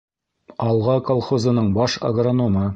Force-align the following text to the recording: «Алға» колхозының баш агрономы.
«Алға» 0.67 0.95
колхозының 1.11 1.71
баш 1.79 2.03
агрономы. 2.13 2.69